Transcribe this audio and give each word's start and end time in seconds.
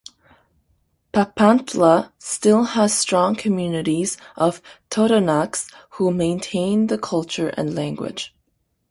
Papantla 1.13 2.11
still 2.17 2.63
has 2.63 2.91
strong 2.97 3.35
communities 3.35 4.17
of 4.35 4.59
Totonacs 4.89 5.71
who 5.91 6.09
maintain 6.11 6.87
the 6.87 6.97
culture 6.97 7.49
and 7.49 7.75
language. 7.75 8.33